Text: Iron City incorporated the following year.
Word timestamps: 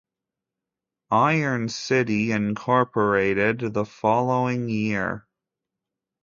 Iron 1.11 1.69
City 1.69 2.31
incorporated 2.31 3.59
the 3.75 3.85
following 3.85 4.67
year. 4.67 5.27